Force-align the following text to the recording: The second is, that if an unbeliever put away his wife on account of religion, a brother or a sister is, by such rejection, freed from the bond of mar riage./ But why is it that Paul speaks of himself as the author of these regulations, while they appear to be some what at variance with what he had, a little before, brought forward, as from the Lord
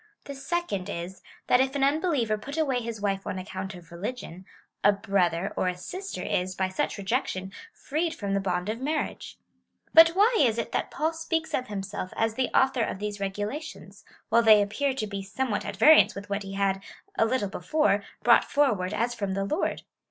The 0.23 0.33
second 0.33 0.89
is, 0.89 1.21
that 1.45 1.59
if 1.61 1.75
an 1.75 1.83
unbeliever 1.83 2.35
put 2.35 2.57
away 2.57 2.79
his 2.81 2.99
wife 2.99 3.27
on 3.27 3.37
account 3.37 3.75
of 3.75 3.91
religion, 3.91 4.47
a 4.83 4.91
brother 4.91 5.53
or 5.55 5.67
a 5.67 5.77
sister 5.77 6.23
is, 6.23 6.55
by 6.55 6.69
such 6.69 6.97
rejection, 6.97 7.51
freed 7.71 8.15
from 8.15 8.33
the 8.33 8.39
bond 8.39 8.67
of 8.67 8.81
mar 8.81 8.95
riage./ 9.03 9.35
But 9.93 10.09
why 10.15 10.35
is 10.39 10.57
it 10.57 10.71
that 10.71 10.89
Paul 10.89 11.13
speaks 11.13 11.53
of 11.53 11.67
himself 11.67 12.11
as 12.15 12.33
the 12.33 12.49
author 12.57 12.81
of 12.83 12.97
these 12.97 13.19
regulations, 13.19 14.03
while 14.29 14.41
they 14.41 14.63
appear 14.63 14.95
to 14.95 15.05
be 15.05 15.21
some 15.21 15.51
what 15.51 15.65
at 15.65 15.77
variance 15.77 16.15
with 16.15 16.31
what 16.31 16.41
he 16.41 16.53
had, 16.53 16.81
a 17.15 17.23
little 17.25 17.47
before, 17.47 18.03
brought 18.23 18.45
forward, 18.45 18.95
as 18.95 19.13
from 19.13 19.35
the 19.35 19.45
Lord 19.45 19.83